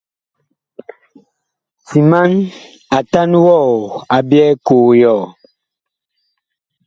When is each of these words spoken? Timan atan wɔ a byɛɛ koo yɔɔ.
Timan 1.87 2.31
atan 2.97 3.31
wɔ 3.45 3.57
a 4.15 4.17
byɛɛ 4.29 4.49
koo 4.67 4.89
yɔɔ. 5.01 5.23